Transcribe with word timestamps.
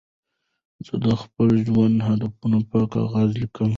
زه 0.85 0.95
د 1.05 1.07
خپل 1.21 1.49
ژوند 1.67 1.97
هدفونه 2.09 2.57
په 2.69 2.79
کاغذ 2.93 3.29
لیکم. 3.41 3.69